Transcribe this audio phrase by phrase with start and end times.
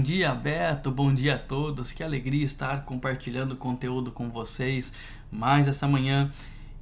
[0.00, 0.90] Bom dia, Beto.
[0.90, 1.92] Bom dia a todos.
[1.92, 4.94] Que alegria estar compartilhando conteúdo com vocês
[5.30, 6.32] mais essa manhã.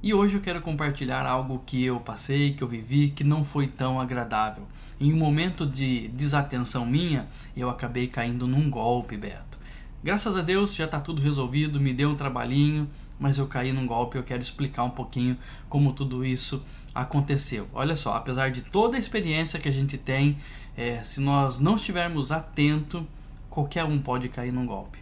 [0.01, 3.67] E hoje eu quero compartilhar algo que eu passei, que eu vivi, que não foi
[3.67, 4.63] tão agradável.
[5.01, 7.27] Em um momento de desatenção minha,
[7.57, 9.59] eu acabei caindo num golpe, Beto.
[10.01, 12.89] Graças a Deus já está tudo resolvido, me deu um trabalhinho,
[13.19, 14.17] mas eu caí num golpe.
[14.17, 15.37] Eu quero explicar um pouquinho
[15.67, 16.63] como tudo isso
[16.95, 17.67] aconteceu.
[17.73, 20.37] Olha só, apesar de toda a experiência que a gente tem,
[20.77, 23.03] é, se nós não estivermos atentos,
[23.49, 24.99] qualquer um pode cair num golpe.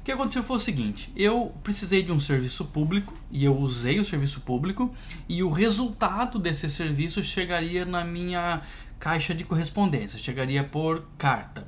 [0.00, 4.00] O que aconteceu foi o seguinte: eu precisei de um serviço público e eu usei
[4.00, 4.92] o serviço público
[5.28, 8.62] e o resultado desse serviço chegaria na minha
[8.98, 11.66] caixa de correspondência, chegaria por carta.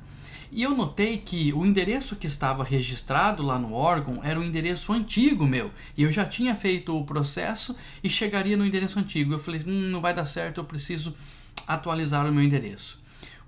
[0.51, 4.91] E eu notei que o endereço que estava registrado lá no órgão era um endereço
[4.91, 5.71] antigo meu.
[5.95, 9.33] E eu já tinha feito o processo e chegaria no endereço antigo.
[9.33, 11.15] Eu falei, hum, não vai dar certo, eu preciso
[11.67, 12.99] atualizar o meu endereço.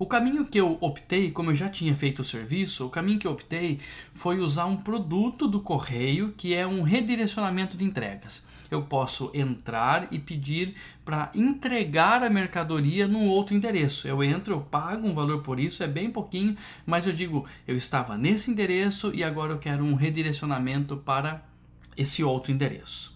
[0.02, 3.28] O caminho que eu optei, como eu já tinha feito o serviço, o caminho que
[3.28, 3.80] eu optei
[4.12, 8.44] foi usar um produto do correio que é um redirecionamento de entregas.
[8.72, 10.74] Eu posso entrar e pedir
[11.06, 14.08] para entregar a mercadoria num outro endereço.
[14.08, 17.78] Eu entro, eu pago um valor por isso, é bem pouquinho, mas eu digo, eu
[17.78, 21.46] estava nesse endereço e agora eu quero um redirecionamento para
[21.96, 23.16] esse outro endereço.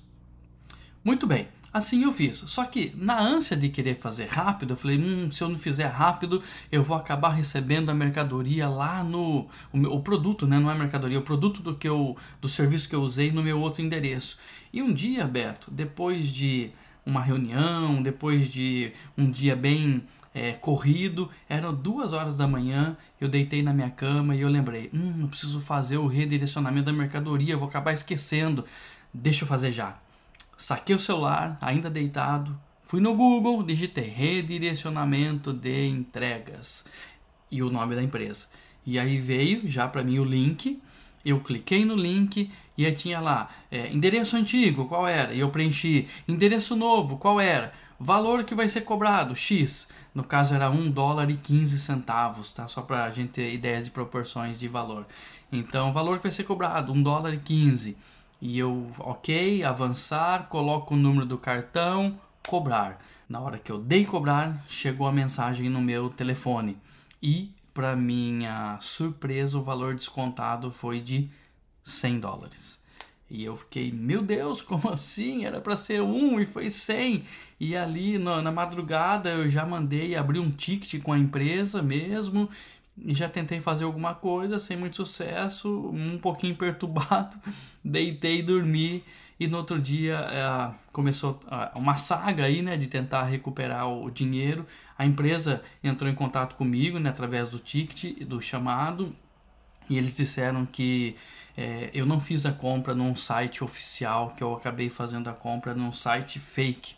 [1.03, 1.47] Muito bem.
[1.75, 2.37] Assim eu fiz.
[2.47, 5.87] Só que na ânsia de querer fazer rápido, eu falei, hum, se eu não fizer
[5.87, 10.71] rápido, eu vou acabar recebendo a mercadoria lá no o, meu, o produto, né, não
[10.71, 13.81] é mercadoria, o produto do que eu do serviço que eu usei no meu outro
[13.81, 14.37] endereço.
[14.71, 16.71] E um dia, Beto, depois de
[17.05, 20.01] uma reunião, depois de um dia bem
[20.33, 24.89] é, corrido, eram duas horas da manhã, eu deitei na minha cama e eu lembrei,
[24.93, 28.63] hum, eu preciso fazer o redirecionamento da mercadoria, vou acabar esquecendo,
[29.13, 30.04] deixa eu fazer já.
[30.57, 36.85] Saquei o celular, ainda deitado, fui no Google, digitei redirecionamento de entregas
[37.51, 38.47] e o nome da empresa.
[38.85, 40.81] E aí veio já para mim o link.
[41.25, 45.33] Eu cliquei no link e aí tinha lá é, endereço antigo, qual era?
[45.33, 47.73] E eu preenchi endereço novo, qual era?
[47.99, 49.87] Valor que vai ser cobrado, X.
[50.13, 52.67] No caso era 1 dólar e 15 centavos, tá?
[52.67, 55.05] Só para a gente ter ideia de proporções de valor.
[55.51, 57.97] Então, valor que vai ser cobrado, 1 dólar e 15.
[58.47, 62.15] E eu, ok, avançar, coloco o número do cartão,
[62.47, 63.03] cobrar.
[63.27, 66.77] Na hora que eu dei cobrar, chegou a mensagem no meu telefone.
[67.19, 71.27] E, para minha surpresa, o valor descontado foi de
[71.81, 72.79] 100 dólares.
[73.27, 75.43] E eu fiquei, meu Deus, como assim?
[75.43, 77.23] Era para ser um e foi 100.
[77.59, 82.47] E ali na, na madrugada eu já mandei abrir um ticket com a empresa mesmo
[82.97, 87.37] e já tentei fazer alguma coisa sem muito sucesso, um pouquinho perturbado,
[87.83, 89.03] deitei dormi.
[89.37, 91.41] E no outro dia é, começou
[91.75, 94.65] uma saga aí, né, de tentar recuperar o dinheiro.
[94.97, 99.13] A empresa entrou em contato comigo, né, através do ticket, do chamado,
[99.89, 101.17] e eles disseram que
[101.57, 105.73] é, eu não fiz a compra num site oficial, que eu acabei fazendo a compra
[105.73, 106.95] num site fake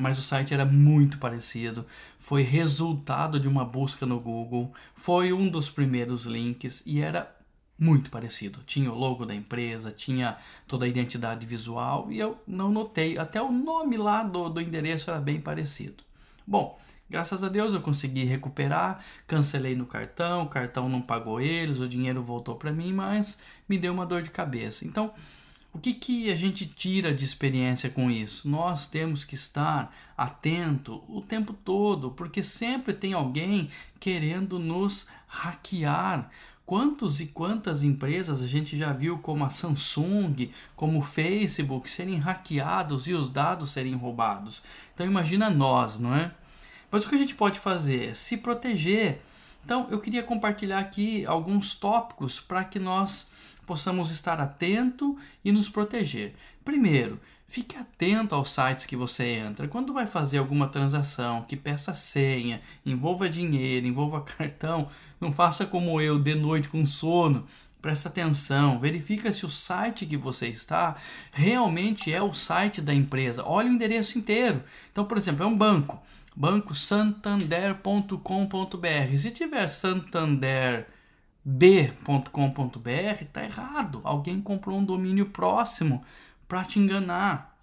[0.00, 1.86] mas o site era muito parecido.
[2.18, 7.36] Foi resultado de uma busca no Google, foi um dos primeiros links e era
[7.78, 8.60] muito parecido.
[8.66, 13.40] Tinha o logo da empresa, tinha toda a identidade visual e eu não notei, até
[13.40, 16.04] o nome lá do, do endereço era bem parecido.
[16.46, 16.78] Bom,
[17.08, 21.88] graças a Deus eu consegui recuperar, cancelei no cartão, o cartão não pagou eles, o
[21.88, 24.86] dinheiro voltou para mim, mas me deu uma dor de cabeça.
[24.86, 25.12] Então,
[25.72, 28.48] o que, que a gente tira de experiência com isso?
[28.48, 33.68] Nós temos que estar atento o tempo todo, porque sempre tem alguém
[34.00, 36.28] querendo nos hackear.
[36.66, 42.16] Quantos e quantas empresas a gente já viu, como a Samsung, como o Facebook, serem
[42.18, 44.62] hackeados e os dados serem roubados?
[44.94, 46.32] Então imagina nós, não é?
[46.90, 48.16] Mas o que a gente pode fazer?
[48.16, 49.22] Se proteger.
[49.70, 53.30] Então eu queria compartilhar aqui alguns tópicos para que nós
[53.64, 56.34] possamos estar atento e nos proteger.
[56.64, 59.68] Primeiro, fique atento aos sites que você entra.
[59.68, 64.88] Quando vai fazer alguma transação, que peça senha, envolva dinheiro, envolva cartão,
[65.20, 67.46] não faça como eu de noite com sono.
[67.80, 70.96] Presta atenção, verifica se o site que você está
[71.30, 73.44] realmente é o site da empresa.
[73.46, 74.64] Olha o endereço inteiro.
[74.90, 76.02] Então, por exemplo, é um banco,
[76.36, 79.18] banco santander.com.br.
[79.18, 80.86] Se tiver Santander
[81.44, 84.00] b.com.br está errado.
[84.04, 86.04] Alguém comprou um domínio próximo
[86.46, 87.56] para te enganar.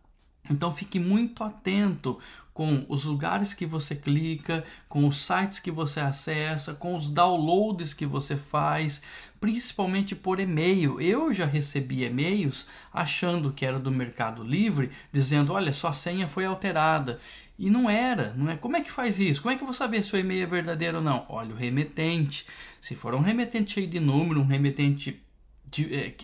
[0.49, 2.19] Então fique muito atento
[2.53, 7.93] com os lugares que você clica, com os sites que você acessa, com os downloads
[7.93, 8.99] que você faz,
[9.39, 10.99] principalmente por e-mail.
[10.99, 16.45] Eu já recebi e-mails achando que era do Mercado Livre, dizendo: olha, sua senha foi
[16.45, 17.19] alterada.
[17.57, 18.55] E não era, não é?
[18.55, 19.41] Como é que faz isso?
[19.41, 21.25] Como é que eu vou saber se o e-mail é verdadeiro ou não?
[21.27, 22.45] Olha, o remetente.
[22.79, 25.23] Se for um remetente cheio de número, um remetente
[25.65, 26.15] de, é,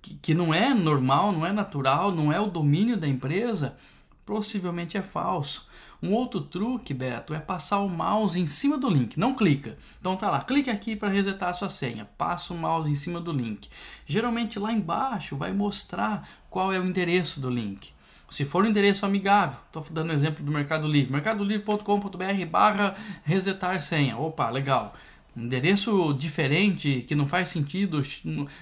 [0.00, 3.76] que, que não é normal, não é natural, não é o domínio da empresa,
[4.24, 5.66] possivelmente é falso.
[6.00, 9.18] Um outro truque, Beto, é passar o mouse em cima do link.
[9.18, 9.76] Não clica.
[9.98, 12.04] Então tá lá, clique aqui para resetar a sua senha.
[12.16, 13.68] Passa o mouse em cima do link.
[14.06, 17.95] Geralmente lá embaixo vai mostrar qual é o endereço do link.
[18.28, 22.94] Se for um endereço amigável, estou dando exemplo do Mercado Livre, mercadolivre.com.br barra
[23.24, 24.16] resetar senha.
[24.16, 24.94] Opa, legal.
[25.36, 28.02] Endereço diferente, que não faz sentido,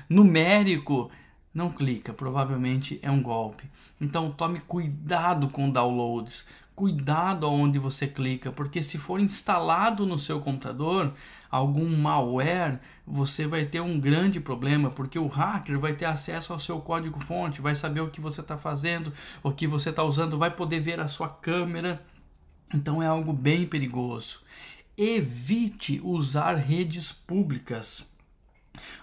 [0.09, 1.11] numérico,
[1.55, 3.71] não clica, provavelmente é um golpe.
[4.01, 10.41] Então tome cuidado com downloads, cuidado aonde você clica, porque se for instalado no seu
[10.41, 11.15] computador
[11.49, 16.59] algum malware, você vai ter um grande problema, porque o hacker vai ter acesso ao
[16.59, 19.13] seu código-fonte, vai saber o que você está fazendo,
[19.43, 22.05] o que você está usando, vai poder ver a sua câmera.
[22.75, 24.41] Então é algo bem perigoso.
[24.99, 28.05] Evite usar redes públicas.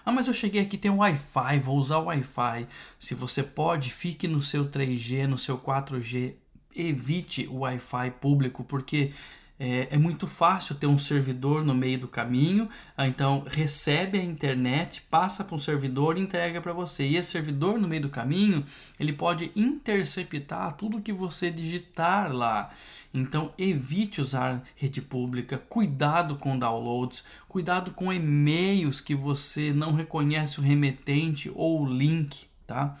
[0.04, 2.66] Ah, mas eu cheguei aqui, tem Wi-Fi, vou usar o Wi-Fi.
[2.98, 6.34] Se você pode, fique no seu 3G, no seu 4G.
[6.74, 9.12] Evite o Wi-Fi público, porque
[9.64, 14.24] é, é, muito fácil ter um servidor no meio do caminho, ah, então recebe a
[14.24, 17.06] internet, passa para um servidor e entrega para você.
[17.06, 18.66] E esse servidor no meio do caminho,
[18.98, 22.72] ele pode interceptar tudo que você digitar lá.
[23.14, 30.58] Então evite usar rede pública, cuidado com downloads, cuidado com e-mails que você não reconhece
[30.58, 32.98] o remetente ou o link, tá?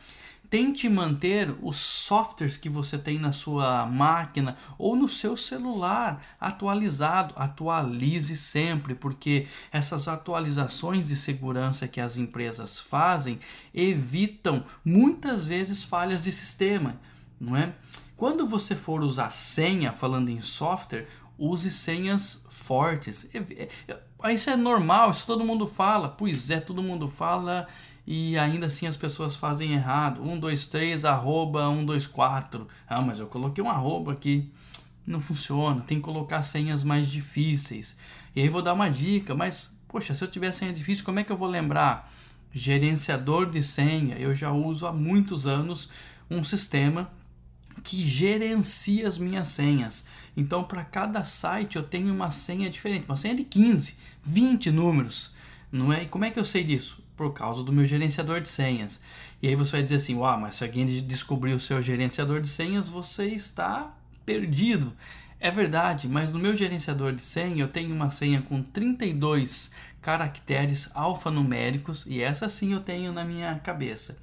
[0.52, 7.32] Tente manter os softwares que você tem na sua máquina ou no seu celular atualizado.
[7.38, 13.40] Atualize sempre, porque essas atualizações de segurança que as empresas fazem
[13.72, 17.00] evitam muitas vezes falhas de sistema,
[17.40, 17.72] não é?
[18.14, 21.06] Quando você for usar senha, falando em software,
[21.38, 23.30] use senhas fortes.
[24.30, 26.10] Isso é normal, isso todo mundo fala.
[26.10, 27.66] Pois é, todo mundo fala
[28.06, 30.22] e ainda assim as pessoas fazem errado.
[30.22, 32.66] 123 arroba 124.
[32.88, 34.50] Ah, mas eu coloquei um arroba aqui.
[35.06, 37.96] Não funciona, tem que colocar senhas mais difíceis.
[38.34, 41.24] E aí vou dar uma dica, mas poxa, se eu tiver senha difícil, como é
[41.24, 42.12] que eu vou lembrar?
[42.52, 45.88] Gerenciador de senha, eu já uso há muitos anos
[46.30, 47.10] um sistema
[47.82, 50.06] que gerencia as minhas senhas.
[50.36, 55.32] Então, para cada site eu tenho uma senha diferente, uma senha de 15, 20 números,
[55.70, 56.04] não é?
[56.04, 57.01] E como é que eu sei disso?
[57.22, 59.00] Por causa do meu gerenciador de senhas.
[59.40, 62.48] E aí você vai dizer assim: Uau, mas se alguém descobrir o seu gerenciador de
[62.48, 63.94] senhas, você está
[64.26, 64.92] perdido.
[65.38, 69.70] É verdade, mas no meu gerenciador de senha eu tenho uma senha com 32
[70.00, 74.18] caracteres alfanuméricos e essa sim eu tenho na minha cabeça.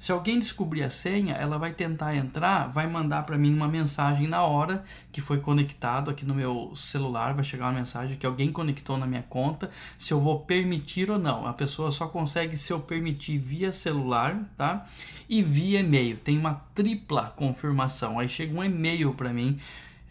[0.00, 4.26] Se alguém descobrir a senha, ela vai tentar entrar, vai mandar para mim uma mensagem
[4.26, 4.82] na hora
[5.12, 9.06] que foi conectado aqui no meu celular, vai chegar uma mensagem que alguém conectou na
[9.06, 11.46] minha conta, se eu vou permitir ou não.
[11.46, 14.86] A pessoa só consegue se eu permitir via celular, tá?
[15.28, 16.16] E via e-mail.
[16.16, 18.18] Tem uma tripla confirmação.
[18.18, 19.58] Aí chega um e-mail para mim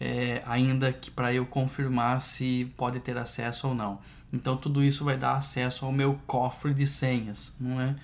[0.00, 3.98] é, ainda que para eu confirmar se pode ter acesso ou não.
[4.32, 7.96] Então tudo isso vai dar acesso ao meu cofre de senhas, não é?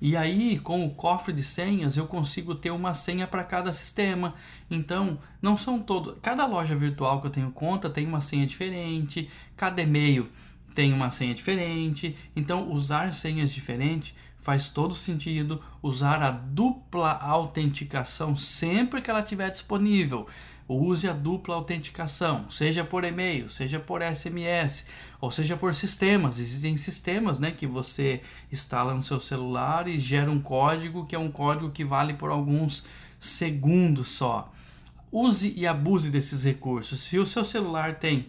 [0.00, 4.34] E aí, com o cofre de senhas, eu consigo ter uma senha para cada sistema.
[4.70, 6.16] Então, não são todos.
[6.20, 10.28] Cada loja virtual que eu tenho conta tem uma senha diferente, cada e-mail
[10.74, 12.16] tem uma senha diferente.
[12.34, 14.14] Então, usar senhas diferentes
[14.44, 15.60] faz todo sentido.
[15.82, 20.28] Usar a dupla autenticação sempre que ela estiver disponível
[20.68, 24.86] use a dupla autenticação, seja por e-mail, seja por SMS,
[25.20, 26.38] ou seja por sistemas.
[26.38, 31.18] Existem sistemas né, que você instala no seu celular e gera um código que é
[31.18, 32.84] um código que vale por alguns
[33.20, 34.50] segundos só.
[35.12, 37.00] Use e abuse desses recursos.
[37.00, 38.28] Se o seu celular tem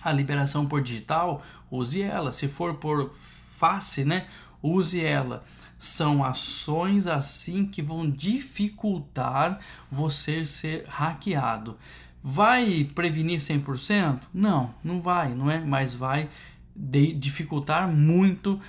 [0.00, 2.32] a liberação por digital, use ela.
[2.32, 4.26] Se for por face, né,
[4.64, 5.44] use ela
[5.78, 9.58] são ações assim que vão dificultar
[9.90, 11.76] você ser hackeado.
[12.22, 14.20] Vai prevenir 100%?
[14.32, 15.60] Não, não vai, não é?
[15.60, 16.30] Mas vai
[16.76, 18.60] dificultar muito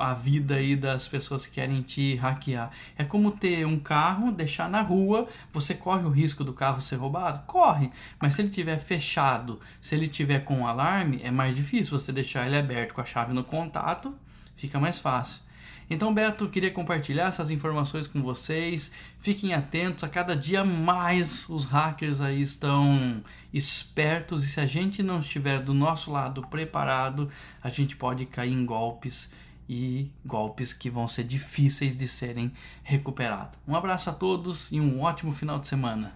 [0.00, 2.70] a vida aí das pessoas que querem te hackear.
[2.96, 6.96] É como ter um carro, deixar na rua, você corre o risco do carro ser
[6.96, 7.42] roubado?
[7.46, 11.96] Corre, mas se ele tiver fechado, se ele tiver com um alarme, é mais difícil
[11.98, 14.14] você deixar ele aberto com a chave no contato,
[14.58, 15.48] fica mais fácil.
[15.90, 18.92] Então, Beto, queria compartilhar essas informações com vocês.
[19.18, 23.24] Fiquem atentos, a cada dia mais os hackers aí estão
[23.54, 27.30] espertos e se a gente não estiver do nosso lado preparado,
[27.62, 29.32] a gente pode cair em golpes
[29.66, 33.58] e golpes que vão ser difíceis de serem recuperados.
[33.66, 36.12] Um abraço a todos e um ótimo final de semana.